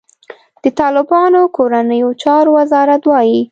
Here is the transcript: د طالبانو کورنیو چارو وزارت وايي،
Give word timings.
د 0.63 0.65
طالبانو 0.79 1.41
کورنیو 1.55 2.09
چارو 2.21 2.49
وزارت 2.57 3.01
وايي، 3.07 3.41